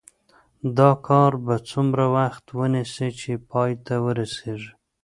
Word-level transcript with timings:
دا 0.77 0.91
کار 1.07 1.31
به 1.45 1.55
څومره 1.69 2.05
وخت 2.17 2.45
ونیسي 2.59 3.09
چې 3.19 3.31
پای 3.49 3.71
ته 3.85 3.95
ورسیږي؟ 4.05 4.71